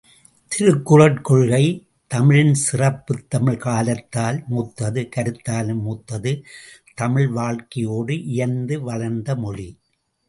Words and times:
திருக்குறட் 0.51 1.19
கொள்கை 1.21 1.65
தமிழின் 2.07 2.53
சிறப்பு 2.53 3.15
தமிழ் 3.27 3.57
காலத்தால் 3.57 4.39
மூத்தது 4.47 5.09
கருத்தாலும் 5.15 5.81
மூத்தது, 5.81 6.33
தமிழ் 6.95 7.29
வாழ்க்கையோடு 7.29 8.23
இயைந்து 8.23 8.81
வளர்ந்த 8.81 9.35
மொழி. 9.35 9.69